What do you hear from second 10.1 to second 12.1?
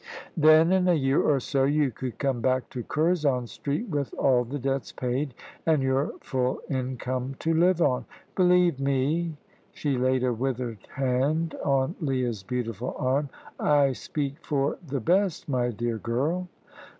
a withered hand on